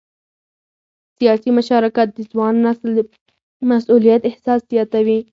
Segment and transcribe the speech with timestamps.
[1.17, 2.99] سیاسي مشارکت د ځوان نسل د
[3.69, 5.19] مسؤلیت احساس زیاتوي